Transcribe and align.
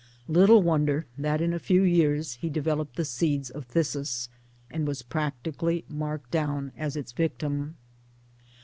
Little 0.27 0.63
wonder 0.63 1.05
that 1.15 1.41
in 1.41 1.53
a 1.53 1.59
few 1.59 1.83
years 1.83 2.33
he 2.33 2.49
developed 2.49 2.95
the 2.95 3.05
seeds 3.05 3.51
of 3.51 3.67
phthisis, 3.67 4.29
and 4.71 4.87
was 4.87 5.03
practically 5.03 5.85
marked 5.87 6.31
down 6.31 6.71
as 6.75 6.95
its 6.95 7.11
victim. 7.11 7.75